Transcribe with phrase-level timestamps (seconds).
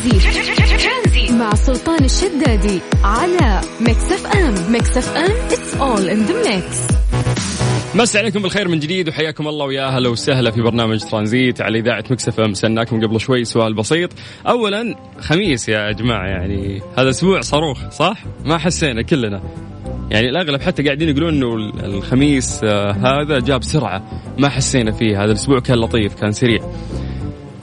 [0.00, 4.72] ترانزيت مع سلطان الشدادي على ميكس اف ام.
[4.72, 6.78] ميكس اف ام it's all in the mix
[7.94, 12.04] مسا عليكم بالخير من جديد وحياكم الله ويا أهلا وسهلا في برنامج ترانزيت على إذاعة
[12.10, 12.54] ميكس اف ام.
[12.54, 14.10] سالناكم قبل شوي سؤال بسيط.
[14.48, 19.42] اولا خميس يا جماعة يعني هذا أسبوع صاروخ صح؟ ما حسينا كلنا.
[20.10, 21.54] يعني الأغلب حتى قاعدين يقولون إنه
[21.84, 24.02] الخميس آه، هذا جاب سرعة
[24.38, 25.24] ما حسينا فيه.
[25.24, 26.60] هذا الأسبوع كان لطيف كان سريع.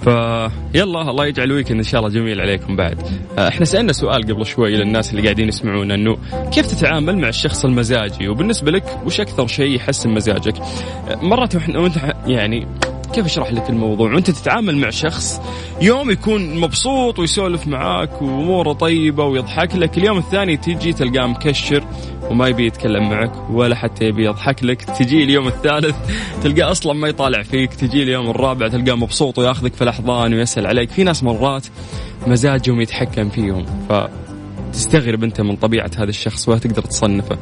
[0.03, 3.01] فيلا الله يجعل ويكند إن شاء الله جميل عليكم بعد.
[3.37, 6.17] آه، إحنا سألنا سؤال قبل شوي للناس اللي قاعدين يسمعونا إنه
[6.51, 11.97] كيف تتعامل مع الشخص المزاجي؟ وبالنسبة لك وش أكثر شيء يحسن مزاجك؟ آه، مرات وإنت
[12.27, 12.67] يعني
[13.13, 15.41] كيف أشرح لك الموضوع؟ وانت تتعامل مع شخص
[15.81, 21.83] يوم يكون مبسوط ويسولف معاك وأموره طيبة ويضحك لك اليوم الثاني تيجي تلقاه مكشر
[22.29, 24.81] وما يبي يتكلم معك ولا حتى يبي يضحك لك.
[24.81, 25.95] تجي اليوم الثالث
[26.43, 30.89] تلقاه أصلا ما يطالع فيك تجي اليوم الرابع تلقاه مبسوط وياخذك في الأحضان ويسأل عليك.
[30.89, 31.67] في ناس مرات
[32.27, 33.93] مزاجهم يتحكم فيهم ف
[34.73, 37.37] تستغرب أنت من طبيعة هذا الشخص ولا تقدر تصنفه.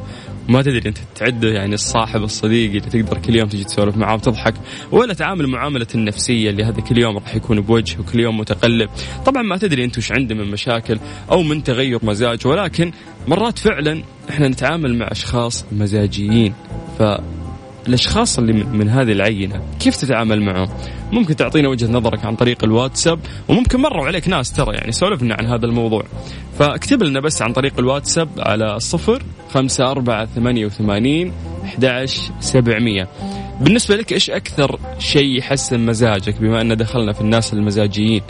[0.48, 4.54] ما تدري انت تعده يعني الصاحب الصديق اللي تقدر كل يوم تجي تسولف معاه وتضحك
[4.92, 8.90] ولا تعامل معاملة النفسية اللي هذا كل يوم راح يكون بوجه وكل يوم متقلب.
[9.26, 10.98] طبعا ما تدري انت وش عنده من مشاكل
[11.30, 12.92] أو من تغير مزاج ولكن
[13.28, 16.54] مرات فعلا إحنا نتعامل مع أشخاص مزاجيين.
[16.98, 17.02] ف
[17.88, 20.68] الاشخاص اللي من هذه العينة كيف تتعامل معهم؟
[21.12, 25.46] ممكن تعطينا وجهة نظرك عن طريق الواتساب وممكن مروا عليك ناس ترى يعني سولفنا عن
[25.46, 26.04] هذا الموضوع.
[26.58, 31.32] فاكتب لنا بس عن طريق الواتساب على الصفر خمسة أربعة ثمانية وثمانين
[32.40, 33.08] سبعمية.
[33.60, 38.22] بالنسبة لك إيش أكثر شيء يحسن مزاجك بما أن دخلنا في الناس المزاجيين؟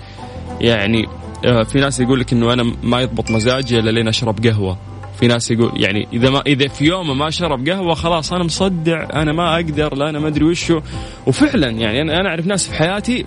[0.60, 1.06] يعني
[1.46, 4.78] آه، في ناس يقول لك إنه أنا ما يضبط مزاجي إلا لين أشرب قهوة.
[5.20, 9.08] في ناس يقول يعني إذا ما إذا في يوم ما شرب قهوة خلاص أنا مصدع
[9.14, 10.80] أنا ما أقدر لا أنا ما أدري وشو.
[11.26, 13.26] وفعلا يعني أنا أنا أعرف ناس في حياتي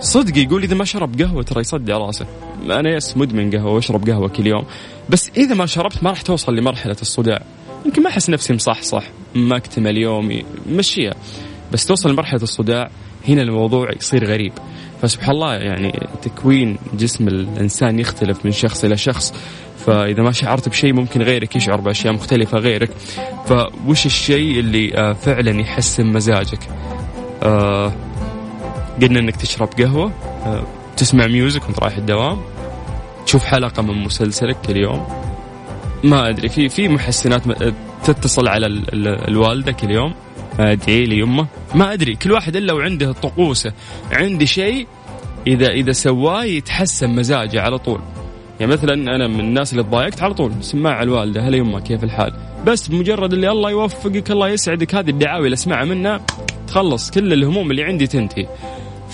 [0.00, 2.26] صدق يقول إذا ما شرب قهوة ترى يصدع راسه.
[2.62, 4.64] أنا يس مدمن قهوة وأشرب قهوة كل يوم.
[5.08, 7.42] بس إذا ما شربت ما راح توصل لمرحلة الصداع.
[7.86, 9.04] يمكن ما أحس نفسي مصحصح
[9.34, 11.14] ما أكتمل يومي مشيها
[11.72, 12.90] بس توصل لمرحلة الصداع
[13.28, 14.52] هنا الموضوع يصير غريب.
[15.02, 19.34] فسبحان الله يعني تكوين جسم الإنسان يختلف من شخص إلى شخص.
[19.86, 22.90] فإذا ما شعرت بشيء ممكن غيرك يشعر بأشياء مختلفة غيرك.
[23.46, 26.68] فوش الشيء اللي آه، فعلا يحسن مزاجك؟
[27.42, 27.92] آه
[29.02, 30.12] قلنا إنك تشرب قهوة
[30.46, 30.66] آه
[30.96, 32.40] تسمع ميوزك وانت رايح الدوام
[33.26, 35.06] تشوف حلقة من مسلسلك كل يوم
[36.04, 37.42] ما أدري في في محسنات
[38.04, 38.66] تتصل على
[39.28, 40.14] الوالده كل يوم
[40.60, 43.72] ادعي لي يمه ما أدري كل واحد إلا وعنده طقوسه.
[44.12, 44.86] عندي شيء
[45.46, 48.00] اذا إذا سواه يتحسن مزاجه على طول.
[48.60, 52.32] يعني مثلا أنا من الناس اللي تضايقت على طول سماع الوالدة هلا يمه كيف الحال؟
[52.66, 56.20] بس بمجرد اللي الله يوفقك الله يسعدك هذه الدعاوي اللي أسمعها منها
[56.68, 57.10] تخلص.
[57.10, 58.46] كل الهموم اللي عندي تنتهي.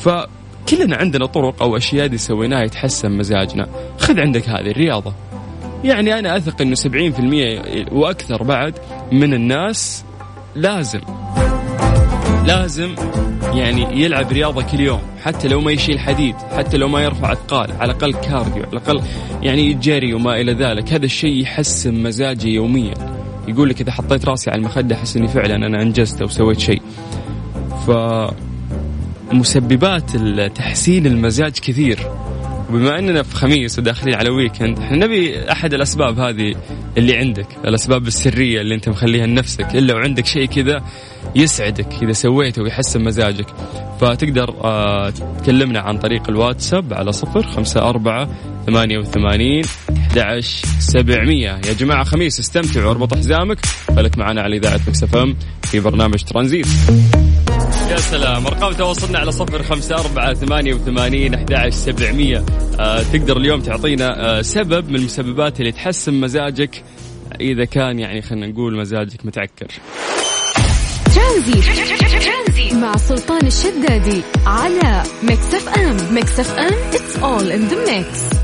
[0.00, 3.66] فكلنا عندنا طرق أو أشياء دي سويناها يتحسن مزاجنا.
[3.98, 5.14] خذ عندك هذه الرياضة.
[5.84, 8.74] يعني أنا أثق إنه 70% وأكثر بعد
[9.12, 10.04] من الناس
[10.54, 11.00] لازم.
[12.46, 12.94] لازم
[13.54, 17.72] يعني يلعب رياضة كل يوم حتى لو ما يشيل حديد حتى لو ما يرفع أثقال
[17.72, 19.02] على الأقل cardio على الأقل
[19.42, 20.92] يعني جري وما إلى ذلك.
[20.92, 22.94] هذا الشيء يحسن مزاجي يوميا.
[23.48, 26.82] يقول لك إذا حطيت راسي على المخدة أحس إني فعلا أنا أنجزت أو سويت شيء.
[27.86, 27.90] ف
[29.32, 30.16] مسببات
[30.56, 31.98] تحسين المزاج كثير.
[32.70, 36.54] وبما أننا في خميس وداخلين على ويكند إحنا نبي أحد الأسباب هذه
[36.98, 40.84] اللي عندك الأسباب السرية اللي أنت مخليها لنفسك إلا وعندك شيء كذا
[41.36, 43.46] يسعدك إذا سويته ويحسن مزاجك.
[44.00, 48.28] فتقدر آه تكلمنا عن طريق الواتساب على صفر خمسة أربعة
[48.66, 49.62] ثمانية وثمانين
[50.78, 51.60] سبعمية.
[51.68, 53.58] يا جماعة خميس استمتعوا واربط حزامك.
[53.96, 56.66] خليك معنا على إذاعة مكسفم في برنامج ترانزيت.
[57.90, 58.46] يا سلام.
[58.46, 62.44] أرقام تواصلنا على صفر خمسة أربعة ثمانية وثمانين أحد سبعمية.
[62.80, 66.84] آه تقدر اليوم تعطينا آه سبب من المسببات اللي تحسن مزاجك
[67.40, 69.66] إذا كان يعني خلينا نقول مزاجك متعكر.
[71.14, 76.14] ترانزيت مع سلطان الشدادي على ميكس اف ام.
[76.14, 78.36] ميكس اف ام it's all in the mix.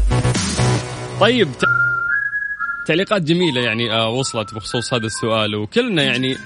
[1.21, 1.49] طيب
[2.87, 6.37] تعليقات جميلة يعني آه وصلت بخصوص هذا السؤال وكلنا يعني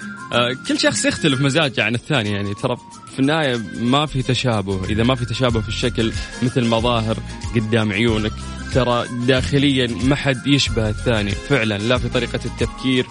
[0.68, 2.76] كل شخص يختلف مزاجه عن الثاني يعني ترى
[3.12, 4.84] في النهاية ما في تشابه.
[4.84, 6.12] إذا ما في تشابه في الشكل
[6.42, 7.16] مثل مظاهر
[7.54, 8.32] قدام عيونك
[8.74, 11.30] ترى داخليا ما حد يشبه الثاني.
[11.30, 13.06] فعلا لا في طريقة التفكير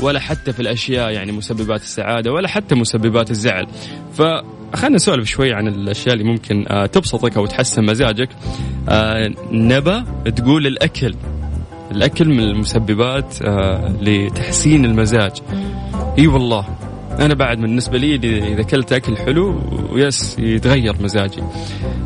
[0.00, 3.66] ولا حتى في الأشياء يعني مسببات السعادة ولا حتى مسببات الزعل.
[4.14, 8.28] فخلنا نسولف شوي عن الأشياء اللي ممكن آه تبسطك أو تحسن مزاجك.
[8.88, 10.04] آه نبا
[10.36, 11.14] تقول الأكل.
[11.90, 15.32] الأكل من المسببات آه لتحسين المزاج.
[16.18, 16.64] إي والله.
[17.20, 18.14] أنا بعد بالنسبة لي
[18.52, 19.60] اذا أكلت أكل حلو
[19.92, 21.42] ويس يتغير مزاجي.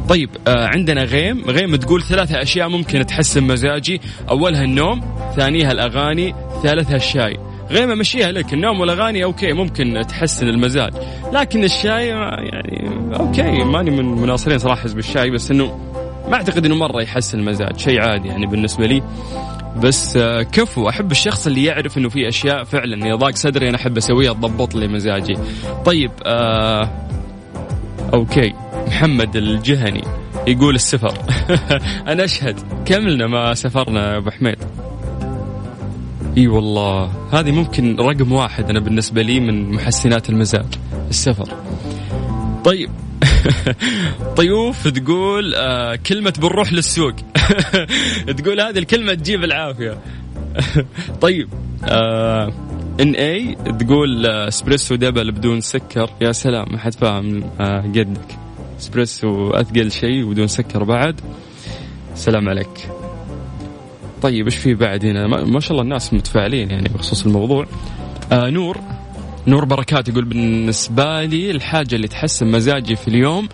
[0.09, 1.45] طيب آه عندنا غيم.
[1.45, 4.01] غيم تقول ثلاثة أشياء ممكن تحسن مزاجي.
[4.31, 5.01] أولها النوم
[5.37, 7.37] ثانيها الأغاني ثالثها الشاي.
[7.71, 10.93] غيمة مشيها لك النوم والأغاني okay ممكن تحسن المزاج.
[11.33, 15.79] لكن الشاي يعني okay ماني من مناصرين صراحة حزب الشاي بس إنه
[16.29, 19.03] ما أعتقد إنه مرة يحسن المزاج شيء عادي يعني بالنسبة لي.
[19.83, 23.77] بس آه، كفو أحب الشخص اللي يعرف إنه في أشياء فعلا اذا ضاق صدري أنا
[23.77, 25.37] أحب أسويها تضبط لي مزاجي.
[25.85, 26.91] طيب آه
[28.15, 28.53] أوكي.
[28.87, 30.05] محمد الجهني
[30.47, 31.15] يقول السفر.
[32.13, 32.57] أنا أشهد.
[32.87, 34.59] كملنا ما سافرنا يا أبو حميد.
[36.37, 37.11] إي والله.
[37.33, 40.67] هذه ممكن رقم واحد أنا بالنسبة لي من محسنات المزاج
[41.11, 41.49] السفر.
[42.65, 42.91] طيب
[44.37, 47.15] طيوف تقول آه كلمة بنروح للسوق.
[48.39, 49.99] تقول هذه الكلمة تجيب العافية.
[51.21, 51.49] طيب
[51.85, 52.53] آه
[53.01, 56.11] إن إي تقول آه، إسبريسو double بدون سكر.
[56.21, 58.39] يا سلام ما حد فاهم آه قدك.
[58.79, 61.21] إسبريسو أثقل شيء وبدون سكر بعد.
[62.15, 62.89] سلام عليك.
[64.23, 67.67] طيب إيش في بعد هنا؟ ما شاء الله الناس متفاعلين يعني بخصوص الموضوع.
[68.33, 68.79] آه نور.
[69.49, 73.49] نور بركات يقول بالنسبة لي الحاجة اللي تحسن مزاجي في اليوم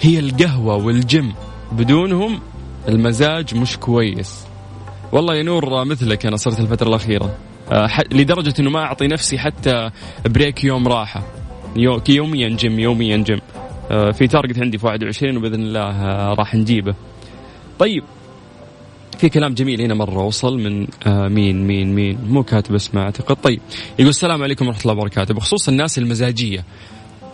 [0.00, 1.34] هي القهوة والجيم.
[1.72, 2.40] بدونهم
[2.88, 4.46] المزاج مش كويس.
[5.12, 7.36] والله يا نور مثلك أنا صرت الفترة الأخيرة.
[7.72, 9.90] آه، لدرجة أنه ما أعطي نفسي حتى
[10.26, 11.22] break يوم راحة.
[12.08, 13.40] يوميا جيم يوميا جيم.
[13.90, 16.94] آه، في target عندي في 21 وبإذن الله آه، راح نجيبه.
[17.78, 18.04] طيب
[19.18, 23.36] في كلام جميل هنا مرة وصل من آه مين مين مين مو كاتب اسمه أعتقد.
[23.36, 23.60] طيب
[23.98, 25.34] يقول السلام عليكم ورحمة الله وبركاته.
[25.34, 26.64] بخصوص الناس المزاجية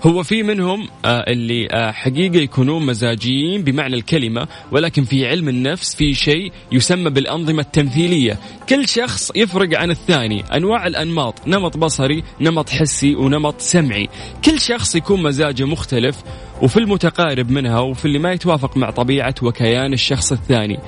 [0.07, 5.95] هو في منهم آه اللي آه حقيقة يكونون مزاجيين بمعنى الكلمة ولكن في علم النفس
[5.95, 8.39] في شيء يسمى بالأنظمة التمثيلية.
[8.69, 14.09] كل شخص يفرق عن الثاني أنواع الأنماط نمط بصري نمط حسي ونمط سمعي.
[14.45, 16.17] كل شخص يكون مزاجه مختلف
[16.63, 20.79] وفي المتقارب منها وفي اللي ما يتوافق مع طبيعة وكيان الشخص الثاني.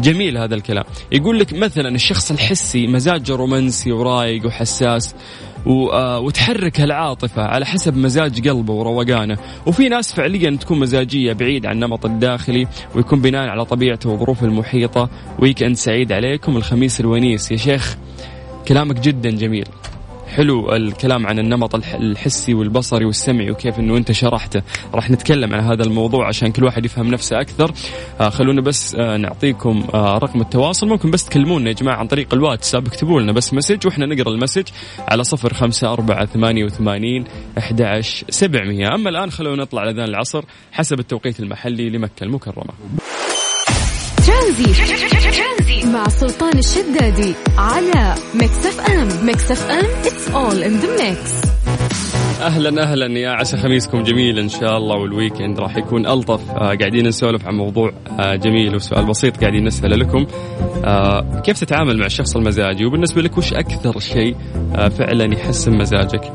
[0.00, 0.84] جميل هذا الكلام.
[1.12, 5.14] يقول لك مثلا الشخص الحسي مزاجه رومانسي ورايق وحساس.
[5.66, 9.38] وتحرك العاطفة على حسب مزاج قلبه وروقانه.
[9.66, 15.08] وفي ناس فعليا تكون مزاجية بعيد عن النمط الداخلي ويكون بناء على طبيعته وظروفه المحيطة.
[15.38, 16.56] weekend سعيد عليكم.
[16.56, 17.52] الخميس الونيس.
[17.52, 17.96] يا شيخ
[18.68, 19.66] كلامك جدا جميل.
[20.28, 24.62] حلو الكلام عن النمط الحسي والبصري والسمعي وكيف إنه أنت شرحته.
[24.94, 27.72] راح نتكلم عن هذا الموضوع عشان كل واحد يفهم نفسه أكثر.
[28.20, 30.88] آه خلونا بس آه نعطيكم آه رقم التواصل.
[30.88, 34.68] ممكن بس تكلمونا يا جماعة عن طريق الواتساب اكتبوا لنا بس message وإحنا نقرأ المسج
[35.08, 37.24] على صفر خمسة أربعة ثمانية وثمانين
[37.58, 38.94] أحد سبعمية.
[38.94, 42.74] أما الآن خلونا نطلع على أذان العصر حسب التوقيت المحلي لمكة المكرمة.
[45.94, 51.42] مع سلطان الشدادي على Mix FM Mix FM it's all in the mix
[52.40, 56.50] أهلا أهلا يا عسى خميسكم جميل إن شاء الله وال weekend راح يكون ألطف.
[56.50, 60.26] آه قاعدين نسولف عن موضوع آه جميل وسؤال بسيط قاعدين نسأله لكم.
[60.84, 64.36] آه كيف تتعامل مع الشخص المزاجي؟ وبالنسبة لك وش أكثر شيء
[64.74, 66.32] آه فعلا يحسن مزاجك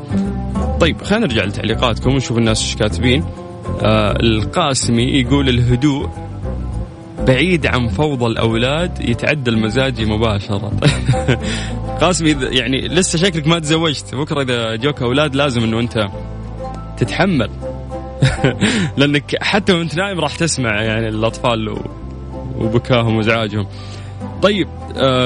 [0.80, 3.24] طيب خلينا نرجع لتعليقاتكم ونشوف الناس إيش كاتبين.
[3.82, 6.08] آه القاسمي يقول الهدوء
[7.30, 10.72] بعيد عن فوضى الأولاد يتعدى المزاجي مباشرة.
[12.00, 16.08] قاسم يعني لسه شكلك ما تزوجت بكرة إذا جوك أولاد لازم إنه أنت
[16.96, 17.50] تتحمل.
[18.96, 21.76] لأنك حتى وأنت نايم راح تسمع يعني الأطفال
[22.56, 23.66] وبكاهم وازعاجهم
[24.42, 24.68] طيب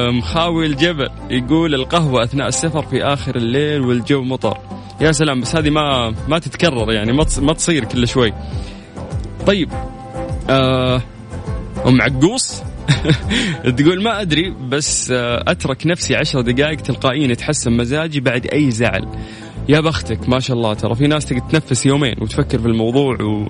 [0.08, 4.58] مخاوي الجبل يقول القهوة أثناء السفر في آخر الليل والجو مطر.
[5.00, 8.32] يا سلام بس هذه ما ما تتكرر يعني ما ما تصير كل شوي.
[9.46, 9.68] طيب
[10.50, 11.02] آه
[11.86, 12.62] أم عقوص.
[13.78, 19.08] تقول ما أدري بس آه، أترك نفسي عشر دقائق تلقائيا يتحسن مزاجي بعد أي زعل.
[19.68, 23.48] يا بختك ما شاء الله ترى في ناس تقدر تنفس يومين وتفكر في الموضوع و...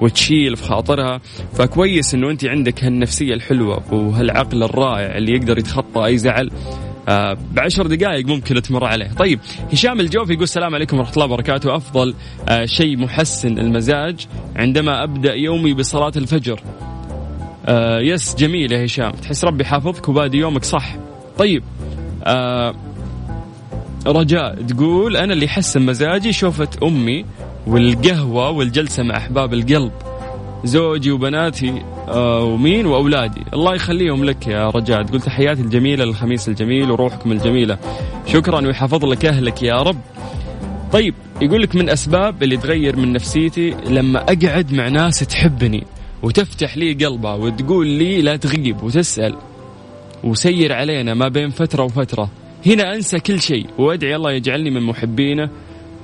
[0.00, 1.20] وتشيل في خاطرها.
[1.54, 6.50] فكويس إنه أنت عندك هالنفسية الحلوة وهالعقل الرائع اللي يقدر يتخطى أي زعل.
[7.08, 9.10] آه بعشر دقائق ممكن تمر عليه.
[9.18, 9.40] طيب
[9.72, 11.76] هشام الجوفي يقول السلام عليكم ورحمة الله وبركاته.
[11.76, 12.14] أفضل
[12.48, 16.60] آه شيء محسن المزاج عندما أبدأ يومي بصلاة الفجر.
[17.68, 19.12] آه يس جميل يا هشام.
[19.12, 20.96] تحس ربي حافظك وبادي يومك صح.
[21.38, 21.62] طيب
[22.24, 22.74] آه
[24.06, 27.24] رجاء تقول أنا اللي يحسن مزاجي شوفة أمي
[27.66, 29.92] والقهوة والجلسة مع أحباب القلب.
[30.64, 33.42] زوجي وبناتي آه ومين وأولادي.
[33.52, 35.02] الله يخليهم لك يا رجاء.
[35.02, 37.78] تقول تحياتي الجميلة للخميس الجميل وروحكم الجميلة.
[38.26, 40.00] شكرا ويحفظ لك أهلك يا رب.
[40.92, 45.84] طيب يقول لك من أسباب اللي تغير من نفسيتي لما أقعد مع ناس تحبني.
[46.22, 49.36] وتفتح لي قلبها وتقول لي لا تغيب وتسأل.
[50.24, 52.30] وسير علينا ما بين فترة وفترة.
[52.66, 55.50] هنا أنسى كل شيء وأدعي الله يجعلني من محبينه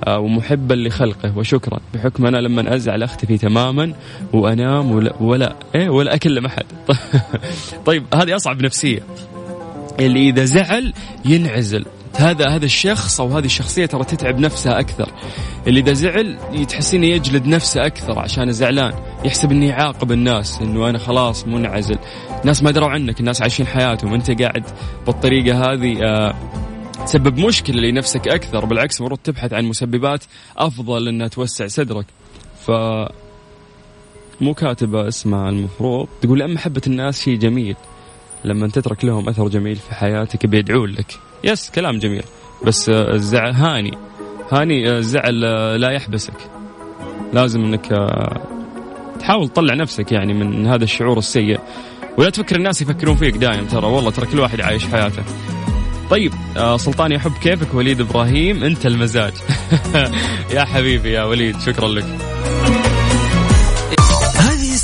[0.07, 1.37] آه، ومحبا لخلقه.
[1.37, 1.79] وشكرا.
[1.93, 3.93] بحكم أنا لما أزعل اختفي تماما
[4.33, 6.65] وأنام ولا ولا إيه ولا أكلم أحد.
[7.85, 8.99] طيب هذه أصعب نفسية.
[9.99, 10.93] اللي إذا زعل
[11.25, 11.85] ينعزل.
[12.15, 15.11] هذا هذا الشخص أو هذه الشخصية ترى تتعب نفسها أكثر.
[15.67, 16.37] اللي إذا زعل
[16.69, 18.93] تحسينه يجلد نفسه أكثر عشان زعلان.
[19.25, 21.97] يحسب انه يعاقب الناس إنه أنا خلاص منعزل.
[22.43, 24.13] ناس ما دروا عنك الناس عايشين حياتهم.
[24.13, 24.63] أنت قاعد
[25.05, 26.35] بالطريقة هذه آه
[27.05, 28.65] تسبب مشكلة لنفسك أكثر.
[28.65, 30.23] بالعكس المفروض تبحث عن مسببات
[30.57, 32.05] أفضل إنها توسع صدرك.
[32.67, 32.71] ف
[34.41, 36.07] مو كاتبة اسمها المفروض.
[36.21, 37.75] تقول لأن محبة الناس شيء جميل.
[38.45, 41.19] لما تترك لهم أثر جميل في حياتك بيدعون لك.
[41.43, 42.23] يس كلام جميل.
[42.65, 43.97] بس الزعل هاني
[44.51, 45.41] هاني الزعل
[45.81, 46.33] لا يحبسك.
[47.33, 47.87] لازم انك
[49.19, 51.59] تحاول تطلع نفسك يعني من هذا الشعور السيء.
[52.17, 53.87] ولا تفكر الناس يفكرون فيك دائم ترى.
[53.87, 55.23] والله ترى كل واحد عايش حياته.
[56.09, 59.33] طيب آه سلطان يحب كيفك وليد إبراهيم أنت المزاج.
[60.55, 62.32] يا حبيبي يا وليد شكرا لك.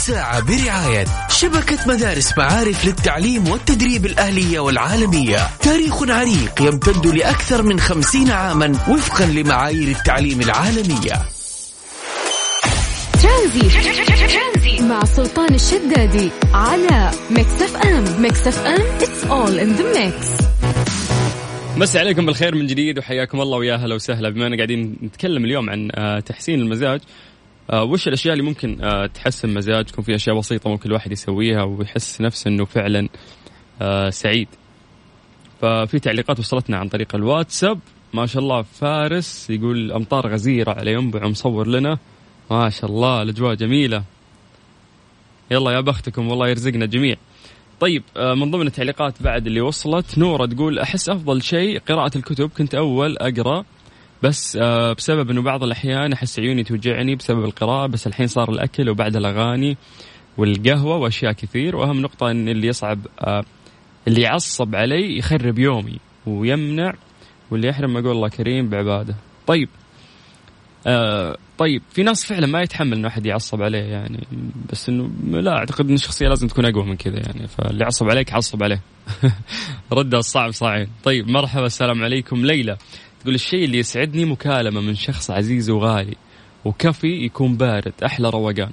[0.09, 5.37] الساعة برعاية شبكة مدارس معارف للتعليم والتدريب الأهلية والعالمية.
[5.61, 11.13] تاريخ عريق يمتد لأكثر من خمسين عاما وفقا لمعايير التعليم العالمية.
[13.23, 20.43] ترانزي مع سلطان الشدادي على Mix FM Mix FM it's all in the mix.
[21.77, 24.29] مسي عليكم بالخير من جديد وحياكم الله ويا هلا وسهلا.
[24.29, 27.01] بما إننا قاعدين نتكلم اليوم عن آه، تحسين المزاج
[27.73, 32.47] وش الأشياء اللي ممكن آه، تحسن مزاجكم في أشياء بسيطة ممكن الواحد يسويها ويحس نفسه
[32.47, 33.09] إنه فعلا
[34.09, 34.47] سعيد.
[35.61, 37.79] ففي تعليقات وصلتنا عن طريق الواتساب.
[38.13, 41.97] ما شاء الله فارس يقول أمطار غزيرة على ينبع مصور لنا.
[42.51, 44.03] ما شاء الله الأجواء جميلة.
[45.51, 47.15] يلا يا بختكم والله يرزقنا جميع
[47.79, 52.49] طيب آه، من ضمن التعليقات بعد اللي وصلت نورة تقول أحس أفضل شيء قراءة الكتب.
[52.57, 53.65] كنت أول أقرأ.
[54.23, 58.89] بس آه، بسبب أنه بعض الأحيان أحس عيوني توجعني بسبب القراءة بس الحين صار الأكل
[58.89, 59.77] وبعد الأغاني
[60.38, 61.75] والقهوة وأشياء كثير.
[61.75, 63.43] وأهم نقطة أن اللي يصعب آه،
[64.07, 66.93] اللي يعصب علي يخرب يومي ويمنع
[67.51, 69.15] واللي يحرم أقول الله كريم بعباده.
[69.47, 69.69] طيب
[70.88, 74.27] آه طيب في ناس فعلا ما يتحمل إنه أحد يعصب عليه يعني
[74.71, 78.33] بس إنه لا أعتقد إن الشخصية لازم تكون أقوى من كذا يعني فاللي يعصب عليك
[78.33, 78.81] عصب عليه.
[79.93, 80.88] ردها الصعب صاعين.
[81.03, 82.45] طيب مرحبا السلام عليكم.
[82.45, 82.77] ليلى
[83.21, 86.15] تقول الشيء اللي يسعدني مكالمة من شخص عزيز وغالي
[86.65, 88.71] وكفي يكون بارد أحلى روقان.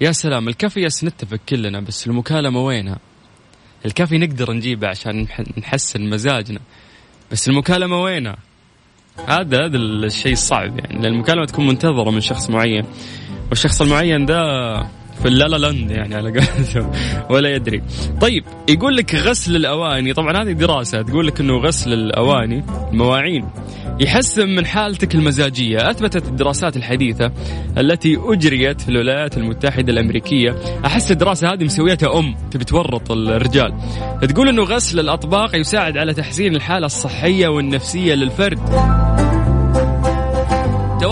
[0.00, 2.98] يا سلام الكفي يس نتفق كلنا بس المكالمة وينها؟
[3.86, 5.26] الكافي نقدر نجيبه عشان
[5.58, 6.60] نحسن مزاجنا
[7.32, 8.36] بس المكالمة وينها؟
[9.28, 12.84] هذا هذا الشيء الصعب يعني لأن المكالمة تكون منتظرة من شخص معين
[13.50, 14.36] والشخص المعين ده
[15.22, 16.92] في اللالا لاند يعني على قولتهم
[17.30, 17.82] ولا يدري.
[18.20, 23.48] طيب يقول لك غسل الأواني طبعا هذه دراسة تقول لك إنه غسل الأواني المواعين
[24.00, 25.90] يحسن من حالتك المزاجية.
[25.90, 27.32] أثبتت الدراسات الحديثة
[27.78, 30.56] التي أجريت في الولايات المتحدة الأمريكية.
[30.84, 33.72] أحس الدراسة هذه مسويتها أم تبي تورط الرجال.
[34.22, 38.58] تقول إنه غسل الأطباق يساعد على تحسين الحالة الصحية والنفسية للفرد.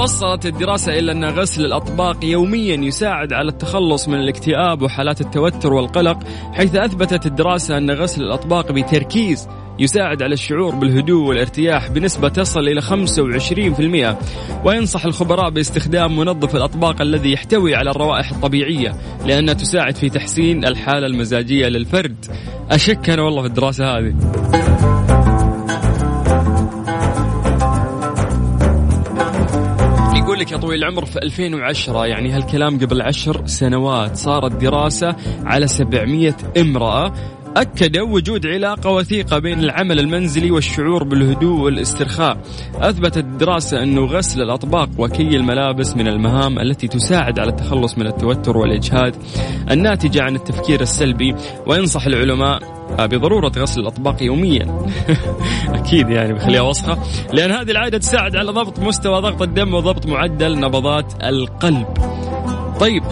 [0.09, 6.19] توصلت الدراسة إلى أن غسل الأطباق يوميا يساعد على التخلص من الاكتئاب وحالات التوتر والقلق
[6.53, 9.49] حيث أثبتت الدراسة أن غسل الأطباق بتركيز
[9.79, 17.33] يساعد على الشعور بالهدوء والارتياح بنسبة تصل إلى 25% وينصح الخبراء باستخدام منظف الأطباق الذي
[17.33, 18.95] يحتوي على الروائح الطبيعية
[19.27, 22.27] لأنها تساعد في تحسين الحالة المزاجية للفرد.
[22.71, 24.15] أشك أنا والله في الدراسة هذه.
[30.39, 35.67] يقول لك يا طويل العمر في 2010 يعني هالكلام قبل عشر سنوات صارت دراسة على
[35.67, 37.13] 700 امرأة
[37.57, 42.39] أكدوا وجود علاقة وثيقة بين العمل المنزلي والشعور بالهدوء والاسترخاء.
[42.75, 48.57] أثبتت الدراسة أنه غسل الأطباق وكي الملابس من المهام التي تساعد على التخلص من التوتر
[48.57, 49.17] والإجهاد
[49.71, 51.35] الناتجة عن التفكير السلبي
[51.67, 54.87] وينصح العلماء بضرورة غسل الأطباق يوميا.
[55.75, 56.99] أكيد يعني بخليها وسخة.
[57.33, 61.87] لأن هذه العادة تساعد على ضبط مستوى ضغط الدم وضبط معدل نبضات القلب.
[62.81, 63.03] طيب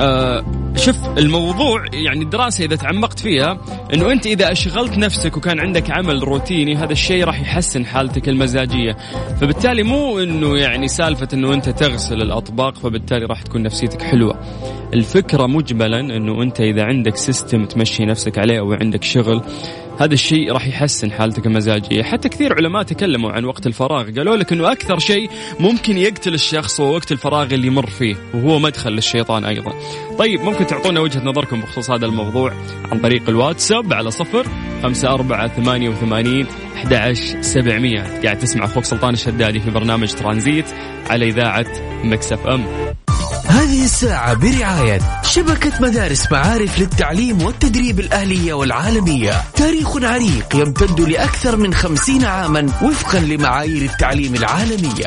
[0.00, 0.44] آه
[0.76, 3.58] شوف الموضوع يعني الدراسة إذا تعمقت فيها
[3.94, 8.96] أنه أنت إذا أشغلت نفسك وكان عندك عمل روتيني هذا الشيء راح يحسن حالتك المزاجية.
[9.40, 14.40] فبالتالي مو أنه يعني سالفة أنه أنت تغسل الأطباق فبالتالي راح تكون نفسيتك حلوة.
[14.94, 19.42] الفكرة مجملا أنه أنت إذا عندك سيستم تمشي نفسك عليه أو عندك شغل
[20.00, 22.02] هذا الشيء راح يحسن حالتك المزاجية.
[22.02, 25.30] حتى كثير علماء تكلموا عن وقت الفراغ قالوا لك أنه أكثر شيء
[25.60, 29.72] ممكن يقتل الشخص هو وقت الفراغ اللي يمر فيه وهو مدخل للشيطان أيضا.
[30.18, 32.52] طيب ممكن تعطونا وجهة نظركم بخصوص هذا الموضوع
[32.92, 34.46] عن طريق الواتساب على صفر
[34.82, 36.46] خمسة أربعة ثمانية وثمانين
[36.76, 38.20] أحد سبعمية.
[38.22, 40.66] قاعد تسمع أخوك سلطان الشدادي في برنامج ترانزيت
[41.10, 41.66] على إذاعة
[42.04, 42.64] مكسف أم.
[43.52, 49.32] هذه الساعة برعاية شبكة مدارس معارف للتعليم والتدريب الأهلية والعالمية.
[49.54, 55.06] تاريخ عريق يمتد لأكثر من خمسين عاما وفقا لمعايير التعليم العالمية.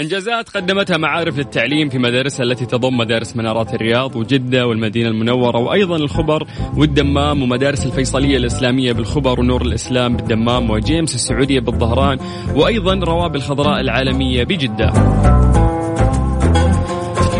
[0.00, 5.96] إنجازات قدمتها معارف للتعليم في مدارسها التي تضم مدارس منارات الرياض وجدة والمدينة المنورة وأيضا
[5.96, 12.18] الخبر والدمام ومدارس الفيصلية الإسلامية بالخبر ونور الإسلام بالدمام وجيمس السعودية بالظهران
[12.54, 14.92] وأيضا روابي الخضراء العالمية بجدة.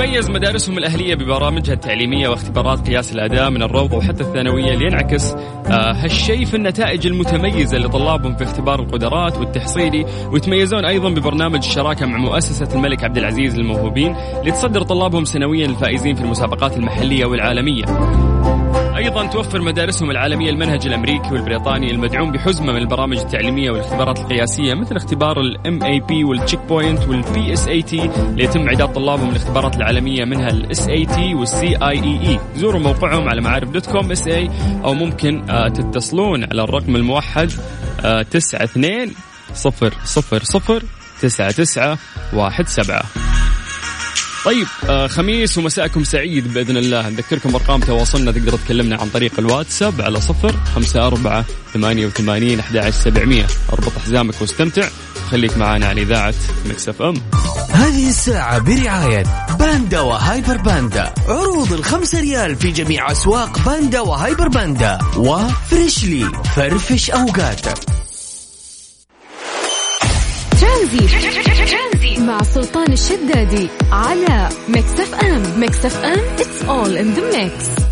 [0.05, 6.45] تتميز مدارسهم الأهلية ببرامجها التعليمية واختبارات قياس الأداء من الروضة وحتى الثانوية لينعكس آه هالشيء
[6.45, 13.05] في النتائج المتميزة لطلابهم في اختبار القدرات والتحصيلي ويتميزون أيضا ببرنامج الشراكة مع مؤسسة الملك
[13.05, 17.85] عبد العزيز للموهوبين لتصدر طلابهم سنويا الفائزين في المسابقات المحلية والعالمية.
[19.05, 24.97] أيضا توفر مدارسهم العالمية المنهج الأمريكي والبريطاني المدعوم بحزمة من البرامج التعليمية والاختبارات القياسية مثل
[24.97, 31.35] اختبار ال MAP وال Checkpoint وال PSAT ليتم إعداد طلابهم الاختبارات العالمية منها ال SAT
[31.35, 34.51] وال CAIE زوروا موقعهم على معارف dot com SA
[34.85, 37.51] أو ممكن آه، تتصلون على الرقم الموحد
[38.05, 39.15] آه، تسعة اثنين
[39.55, 40.83] صفر صفر صفر
[41.23, 41.99] تسعة تسعة
[42.33, 43.03] واحد سبعة.
[44.45, 47.09] طيب آه خميس ومساءكم سعيد بإذن الله.
[47.09, 52.91] نذكركم ارقام تواصلنا تقدر تكلمنا عن طريق الواتساب على صفر خمسة أربعة ثمانية وثمانين أحد
[52.91, 53.47] سبعمية.
[53.73, 54.89] أربط حزامك واستمتع
[55.27, 56.35] وخليك معنا على إذاعة
[56.67, 57.23] Mix FM.
[57.71, 59.25] هذه الساعة برعاية
[59.59, 61.15] باندا وهايبر باندا.
[61.29, 64.99] عروض الخمسة ريال في جميع أسواق باندا وهايبر باندا.
[65.17, 67.79] و Freshly فرفش أوقاتك.
[70.61, 71.09] ترانزي
[72.05, 77.85] مع سلطان الشدادي على Mix FM Mix FM it's all in the mix.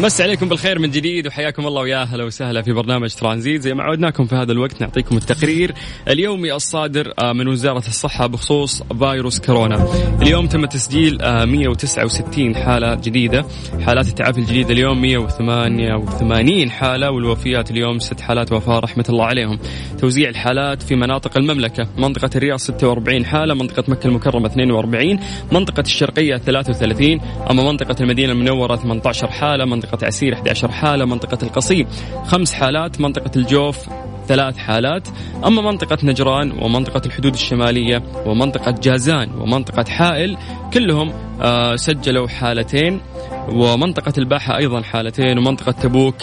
[0.00, 3.60] مس عليكم بالخير من جديد وحياكم الله ويا أهلا وسهلا في برنامج ترانزيت.
[3.60, 5.74] زي ما عودناكم في هذا الوقت نعطيكم التقرير
[6.08, 9.86] اليومي الصادر آه، من وزارة الصحة بخصوص فيروس كورونا.
[10.22, 13.44] اليوم تم تسجيل 169 آه، حالة جديدة،
[13.86, 19.58] حالات التعافي الجديده اليوم 188 حالة والوفيات اليوم ست حالات وفاة رحمة الله عليهم.
[20.02, 25.20] توزيع الحالات في مناطق المملكة، منطقة الرياض 46 حالة، منطقة مكة المكرمة 42
[25.52, 31.38] منطقة الشرقية 33 أما منطقة المدينة المنورة 18 حالة، منطقة منطقة عسير 11 حالة منطقة
[31.42, 31.86] القصيم
[32.24, 33.88] خمس حالات منطقة الجوف
[34.28, 35.08] ثلاث حالات.
[35.46, 40.36] أما منطقة نجران ومنطقة الحدود الشمالية ومنطقة جازان ومنطقة حائل
[40.74, 43.00] كلهم آه سجلوا حالتين.
[43.48, 46.16] ومنطقة الباحة أيضا حالتين ومنطقة تبوك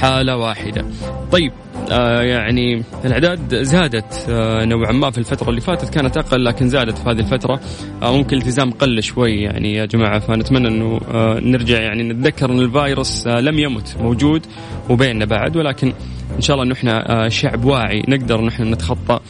[0.00, 0.84] حالة واحدة.
[1.32, 1.52] طيب
[1.90, 6.98] آه يعني الأعداد زادت آه نوعا ما في الفترة اللي فاتت كانت أقل لكن زادت
[6.98, 7.60] في هذه الفترة.
[8.02, 11.00] ممكن الالتزام قل شوي يعني يا جماعة فنتمنى أنه
[11.40, 14.46] نرجع يعني نتذكر أن الفيروس لم يمت موجود
[14.90, 15.92] وبيننا بعد ولكن
[16.36, 19.20] إن شاء الله إنه إحنا آه، شعب واعي نقدر نحن نتخطى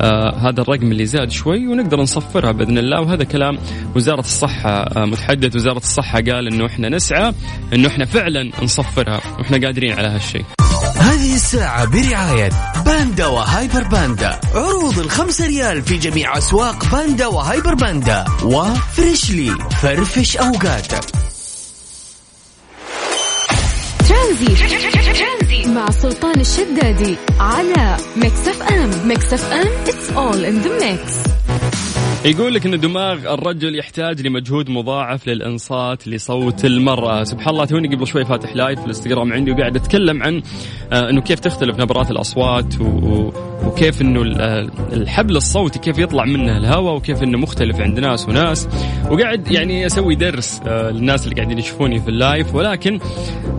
[0.00, 3.00] آه هذا الرقم اللي زاد شوي ونقدر نصفرها بإذن الله.
[3.00, 3.58] وهذا كلام
[3.96, 7.32] وزارة الصحة آه متحدث وزارة الصحة قال إنه إحنا نسعى
[7.72, 10.44] إنه إحنا فعلا نصفرها وإحنا قادرين على هالشيء.
[10.96, 12.50] هذه الساعة برعاية
[12.86, 14.40] باندا وهايبر باندا.
[14.54, 18.24] عروض الخمسة ريال في جميع أسواق باندا وهايبر باندا.
[18.44, 19.50] و Freshly
[19.82, 21.04] فرفش أوقاتك
[24.08, 24.54] ترانزي
[25.74, 31.28] مع سلطان الشدادي على Mix FM Mix FM it's all in the mix.
[32.24, 38.06] يقول لك إن دماغ الرجل يحتاج لمجهود مضاعف للإنصات لصوت المرأة، سبحان الله توني قبل
[38.06, 40.42] شوي فاتح live في الإنستغرام عندي وقاعد أتكلم عن
[40.92, 42.74] آه، إنه كيف تختلف نبرات الأصوات
[43.68, 44.22] وكيف إنه
[44.92, 48.68] الحبل الصوتي كيف يطلع منه الهواء وكيف إنه مختلف عند ناس وناس.
[49.10, 52.54] وقاعد يعني أسوي درس آه، للناس اللي قاعدين يشوفوني في اللايف.
[52.54, 52.98] ولكن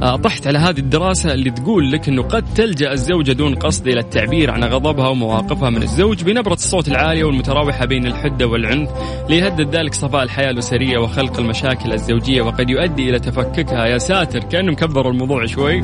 [0.02, 4.00] آه، طحت على هذه الدراسة اللي تقول لك إنه قد تلجأ الزوجة دون قصد إلى
[4.00, 8.89] التعبير عن غضبها ومواقفها من الزوج بنبرة الصوت العالية والمتراوحة بين الحدة والعنف
[9.30, 13.86] ليهدد ذلك صفاء الحياة الأسرية وخلق المشاكل الزوجية وقد يؤدي إلى تفككها.
[13.86, 15.82] يا ساتر كأنهم كبروا الموضوع شوي.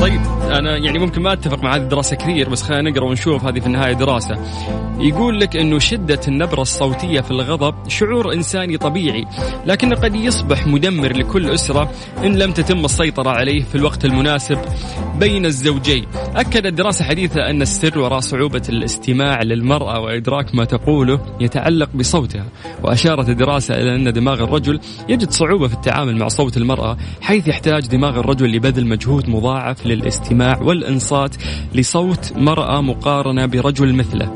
[0.00, 0.20] طيب.
[0.58, 3.66] أنا يعني ممكن ما أتفق مع هذه الدراسة كثير بس خلينا نقرأ ونشوف هذه في
[3.66, 4.34] النهاية دراسة.
[4.98, 9.24] يقول لك إنه شدة النبرة الصوتية في الغضب شعور إنساني طبيعي
[9.66, 11.90] لكنه قد يصبح مدمر لكل أسرة
[12.24, 14.58] إن لم تتم السيطرة عليه في الوقت المناسب
[15.18, 16.06] بين الزوجين.
[16.36, 22.44] أكدت دراسة حديثة أن السر وراء صعوبة الاستماع للمرأة وإدراك ما تقوله يتعلق بصوتها
[22.82, 27.86] وأشارت الدراسة إلى أن دماغ الرجل يجد صعوبة في التعامل مع صوت المرأة حيث يحتاج
[27.86, 31.36] دماغ الرجل لبذل مجهود مضاعف للاستماع والإنصات
[31.74, 34.28] لصوت مرأة مقارنة برجل مثله.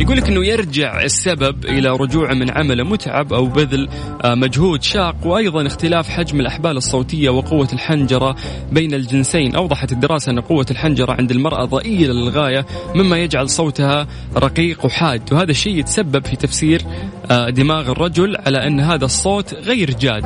[0.00, 3.88] يقول لك إنه يرجع السبب إلى رجوعه من عمله متعب أو بذل
[4.24, 8.36] آه، مجهود شاق وأيضا اختلاف حجم الأحبال الصوتية وقوة الحنجرة
[8.72, 9.54] بين الجنسين.
[9.54, 15.32] أوضحت الدراسة أن قوة الحنجرة عند المرأة ضئيلة للغاية مما يجعل صوتها رقيق وحاد.
[15.32, 16.82] وهذا الشيء يتسبب في تفسير
[17.30, 20.24] آه، دماغ الرجل على أن هذا الصوت غير جاد.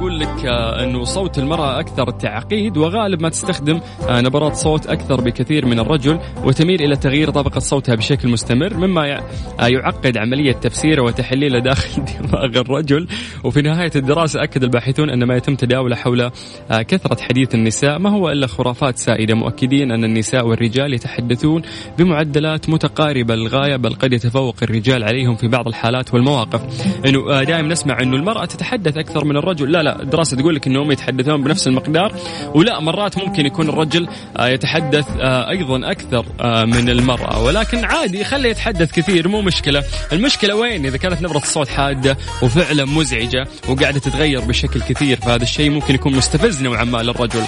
[0.00, 5.20] يقول لك آه، أنه صوت المرأة أكثر تعقيد وغالب ما تستخدم آه، نبرات صوت أكثر
[5.20, 9.18] بكثير من الرجل وتميل إلى تغيير طبقة صوتها بشكل مستمر مما
[9.60, 13.08] آه، يعقد عملية تفسيره وتحليله داخل دماغ الرجل.
[13.44, 16.30] وفي نهاية الدراسة أكد الباحثون أن ما يتم تداوله حول
[16.70, 19.34] كثرة حديث النساء ما هو إلا خرافات سائدة.
[19.34, 21.62] مؤكدين أن النساء والرجال يتحدثون
[21.98, 26.62] بمعدلات متقاربة للغاية بل قد يتفوق الرجال عليهم في بعض الحالات والمواقف.
[27.06, 29.72] إنه دائما نسمع انه المرأة تتحدث أكثر من الرجل.
[29.72, 29.89] لا لا.
[30.02, 32.14] الدراسه تقول لك إنهم يتحدثون بنفس المقدار
[32.54, 38.24] ولا مرات ممكن يكون الرجل آه، يتحدث آه، أيضا أكثر آه، من المرأة ولكن عادي
[38.24, 39.84] خليه يتحدث كثير مو مشكلة.
[40.12, 45.70] المشكلة وين؟ إذا كانت نبرة الصوت حادة وفعلا مزعجة وقاعدة تتغير بشكل كثير فهذا الشيء
[45.70, 47.42] ممكن يكون مستفز نوعا ما للرجل.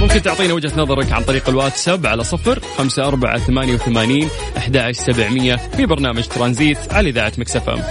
[0.00, 5.56] ممكن تعطينا وجهة نظرك عن طريق الواتساب على صفر خمسة أربعة ثمانية وثمانين أحد سبعمية
[5.56, 7.84] في برنامج ترانزيت على إذاعة مكسفة